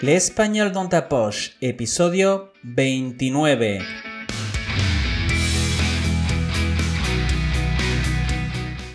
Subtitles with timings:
[0.00, 3.80] L'Espagnol dans ta poche, episodio 29.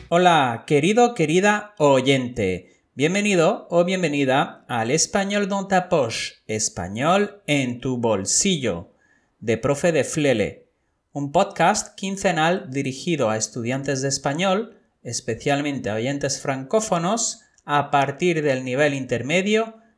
[0.08, 2.86] Hola, querido, querida oyente.
[2.96, 8.94] Bienvenido o bienvenida al Español dans ta poche, español en tu bolsillo,
[9.42, 10.70] de Profe de Flele,
[11.12, 18.64] un podcast quincenal dirigido a estudiantes de español, especialmente a oyentes francófonos, a partir del
[18.64, 19.83] nivel intermedio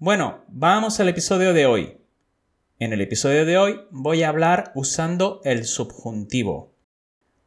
[0.00, 1.98] Bueno, vamos al episodio de hoy.
[2.78, 6.72] En el episodio de hoy voy a hablar usando el subjuntivo.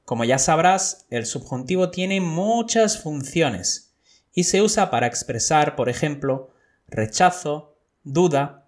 [0.04, 3.94] Como ya sabrás, el subjuntivo tiene muchas funciones
[4.34, 6.50] y se usa para expresar, por ejemplo,
[6.90, 8.68] rechazo, duda,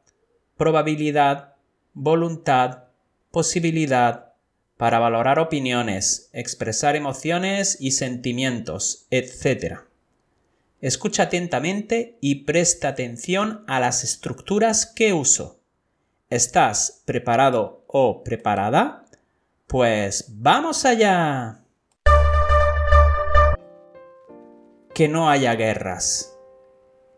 [0.55, 1.55] probabilidad,
[1.93, 2.85] voluntad,
[3.31, 4.31] posibilidad,
[4.77, 9.79] para valorar opiniones, expresar emociones y sentimientos, etc.
[10.83, 15.61] Escucha atentamente y presta atención a las estructuras que uso.
[16.29, 19.05] ¿Estás preparado o preparada?
[19.65, 21.63] Pues vamos allá.
[24.93, 26.37] Que no haya guerras.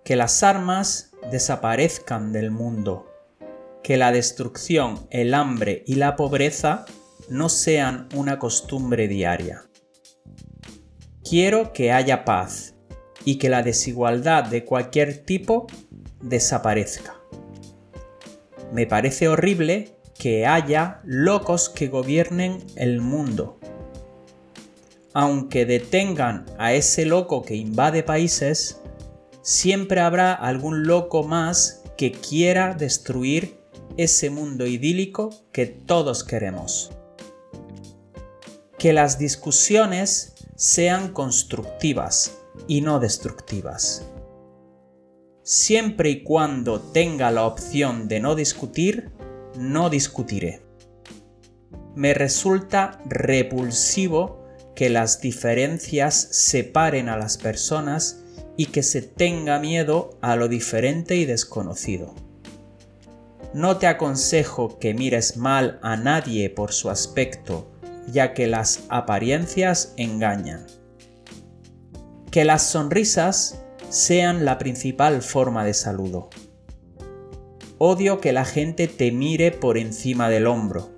[0.04, 3.12] Que las armas desaparezcan del mundo.
[3.82, 6.86] Que la destrucción, el hambre y la pobreza
[7.30, 9.64] no sean una costumbre diaria.
[11.28, 12.75] Quiero que haya paz
[13.26, 15.68] y que la desigualdad de cualquier tipo
[16.22, 17.16] desaparezca.
[18.72, 23.60] Me parece horrible que haya locos que gobiernen el mundo.
[25.14, 28.82] Aunque detengan a ese loco que invade países,
[29.42, 33.58] siempre habrá algún loco más que quiera destruir
[33.98, 36.92] ese mundo idílico que todos queremos.
[38.78, 44.06] Que las discusiones sean constructivas, y no destructivas.
[45.44, 49.12] Siempre y cuando tenga la opción de no discutir,
[49.58, 50.62] no discutiré.
[51.96, 54.44] Me resulta repulsivo
[54.76, 58.24] que las diferencias separen a las personas
[58.58, 62.16] y que se tenga miedo a lo diferente y desconocido.
[63.54, 67.72] No te aconsejo que mires mal a nadie por su aspecto,
[68.12, 70.66] ya que las apariencias engañan
[72.36, 76.30] que las sonrisas sean la principal forma de saludo.
[77.78, 80.92] Odio que la gente te mire por encima del hombro,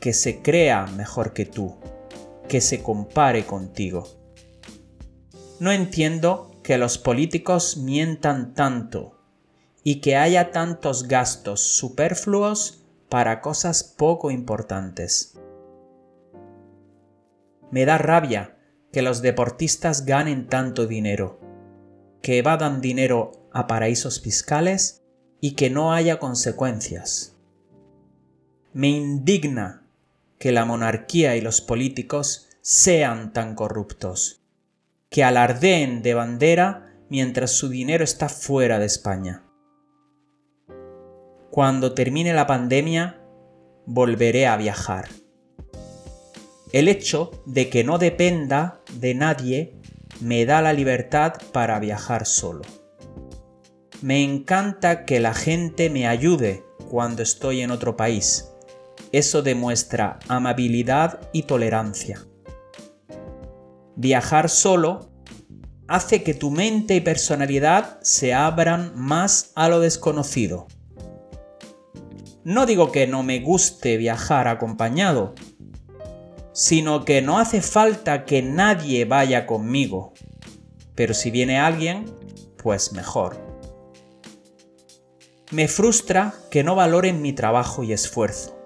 [0.00, 1.76] que se crea mejor que tú,
[2.48, 4.08] que se compare contigo.
[5.60, 9.20] No entiendo que los políticos mientan tanto
[9.84, 15.36] y que haya tantos gastos superfluos para cosas poco importantes.
[17.70, 18.55] Me da rabia
[18.96, 21.38] que los deportistas ganen tanto dinero,
[22.22, 25.02] que evadan dinero a paraísos fiscales
[25.38, 27.36] y que no haya consecuencias.
[28.72, 29.82] Me indigna
[30.38, 34.40] que la monarquía y los políticos sean tan corruptos,
[35.10, 39.44] que alardeen de bandera mientras su dinero está fuera de España.
[41.50, 43.20] Cuando termine la pandemia,
[43.84, 45.10] volveré a viajar
[46.76, 49.80] el hecho de que no dependa de nadie
[50.20, 52.64] me da la libertad para viajar solo.
[54.02, 58.50] Me encanta que la gente me ayude cuando estoy en otro país.
[59.10, 62.26] Eso demuestra amabilidad y tolerancia.
[63.94, 65.08] Viajar solo
[65.88, 70.66] hace que tu mente y personalidad se abran más a lo desconocido.
[72.44, 75.34] No digo que no me guste viajar acompañado,
[76.56, 80.14] sino que no hace falta que nadie vaya conmigo.
[80.94, 82.06] Pero si viene alguien,
[82.56, 83.36] pues mejor.
[85.50, 88.58] Me frustra que no valoren mi trabajo y esfuerzo.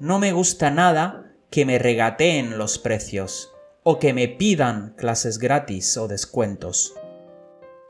[0.00, 3.50] No me gusta nada que me regateen los precios
[3.82, 6.94] o que me pidan clases gratis o descuentos.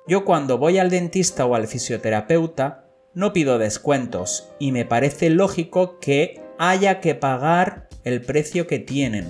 [0.08, 6.00] Yo cuando voy al dentista o al fisioterapeuta no pido descuentos y me parece lógico
[6.00, 9.28] que haya que pagar el precio que tienen.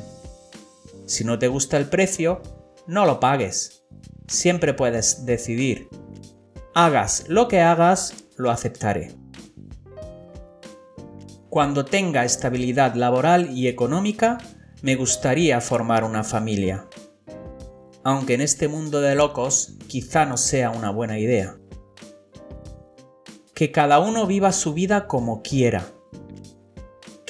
[1.06, 2.43] Si no te gusta el precio,
[2.87, 3.85] no lo pagues.
[4.26, 5.88] Siempre puedes decidir.
[6.75, 9.15] Hagas lo que hagas, lo aceptaré.
[11.55, 14.38] cuando tenga estabilidad laboral y económica,
[14.82, 16.88] me gustaría formar una familia.
[18.03, 21.56] Aunque en este mundo de locos quizá no sea una buena idea.
[23.55, 25.87] Que cada uno viva su vida como quiera.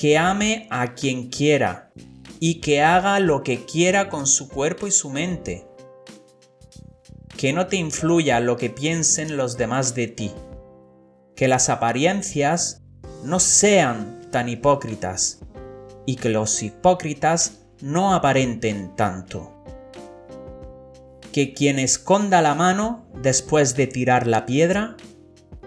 [0.04, 1.90] Que ame a quien quiera
[2.38, 5.66] y que haga lo que quiera con su cuerpo y su mente.
[7.38, 10.30] Que no te influya lo que piensen los demás de ti.
[11.34, 12.82] Que las apariencias
[13.22, 15.40] no sean tan hipócritas
[16.04, 19.54] y que los hipócritas no aparenten tanto.
[21.32, 24.98] Que quien esconda la mano después de tirar la piedra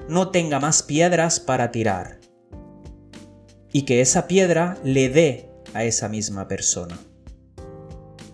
[0.07, 2.17] no tenga más piedras para tirar
[3.72, 6.98] y que esa piedra le dé a esa misma persona.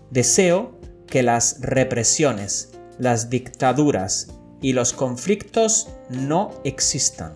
[0.10, 4.28] Deseo que las represiones, las dictaduras
[4.62, 7.34] y los conflictos no existan.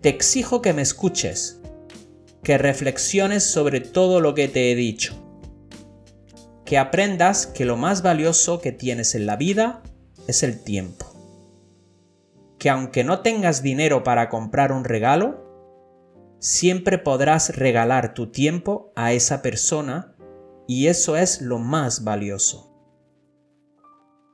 [0.00, 1.60] Te exijo que me escuches,
[2.42, 5.14] que reflexiones sobre todo lo que te he dicho,
[6.64, 9.82] que aprendas que lo más valioso que tienes en la vida
[10.26, 11.06] es el tiempo,
[12.58, 15.43] que aunque no tengas dinero para comprar un regalo,
[16.44, 20.14] siempre podrás regalar tu tiempo a esa persona
[20.68, 22.70] y eso es lo más valioso.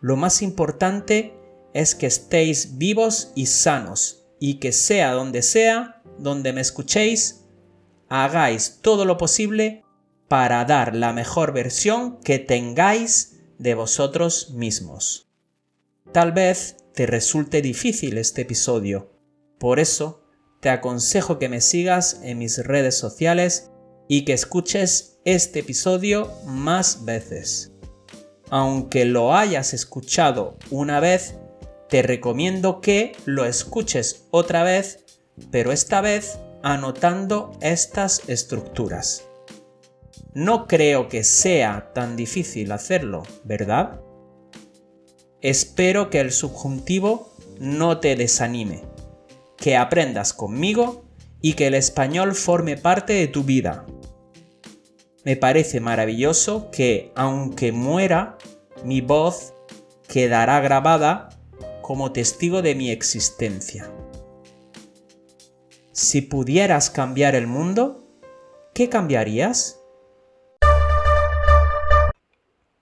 [0.00, 1.38] Lo más importante
[1.72, 7.44] es que estéis vivos y sanos y que sea donde sea, donde me escuchéis,
[8.08, 9.84] hagáis todo lo posible
[10.26, 15.30] para dar la mejor versión que tengáis de vosotros mismos.
[16.10, 19.12] Tal vez te resulte difícil este episodio,
[19.60, 20.19] por eso
[20.60, 23.70] te aconsejo que me sigas en mis redes sociales
[24.08, 27.72] y que escuches este episodio más veces.
[28.50, 31.34] Aunque lo hayas escuchado una vez,
[31.88, 35.04] te recomiendo que lo escuches otra vez,
[35.50, 39.24] pero esta vez anotando estas estructuras.
[40.34, 44.00] No creo que sea tan difícil hacerlo, ¿verdad?
[45.40, 48.90] Espero que el subjuntivo no te desanime
[49.60, 51.04] que aprendas conmigo
[51.40, 53.86] y que el español forme parte de tu vida.
[55.24, 58.38] Me parece maravilloso que, aunque muera,
[58.84, 59.52] mi voz
[60.08, 61.28] quedará grabada
[61.82, 63.92] como testigo de mi existencia.
[65.92, 68.08] Si pudieras cambiar el mundo,
[68.72, 69.80] ¿qué cambiarías?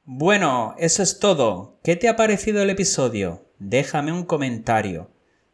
[0.05, 1.81] Bueno, eso es todo.
[1.83, 3.47] ¿Qué te ha parecido el episodio?
[3.59, 5.11] Déjame un comentario.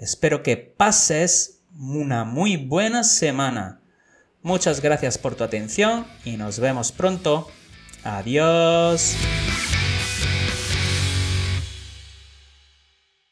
[0.00, 3.82] Espero que pases una muy buena semana.
[4.42, 7.46] Muchas gracias por tu atención y nos vemos pronto.
[8.02, 9.14] Adiós.